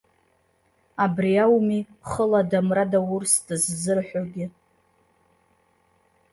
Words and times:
Абри 1.05 1.33
ауми 1.45 1.79
хыла 2.09 2.39
адамра 2.43 2.85
даурст 2.91 3.47
ззырҳәогьы. 3.63 4.45